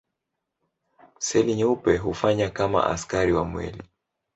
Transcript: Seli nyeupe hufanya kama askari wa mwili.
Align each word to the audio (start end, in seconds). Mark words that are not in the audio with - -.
Seli 1.19 1.55
nyeupe 1.55 1.97
hufanya 1.97 2.49
kama 2.49 2.83
askari 2.87 3.33
wa 3.33 3.43
mwili. 3.45 3.83